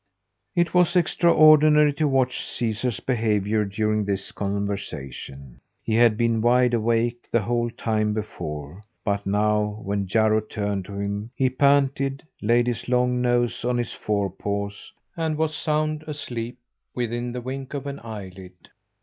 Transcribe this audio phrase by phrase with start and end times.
[0.55, 5.61] It was extraordinary to watch Caesar's behaviour during this conversation.
[5.83, 10.93] He had been wide awake the whole time before, but now, when Jarro turned to
[10.97, 16.57] him, he panted, laid his long nose on his forepaws, and was sound asleep
[16.95, 18.53] within the wink of an eyelid.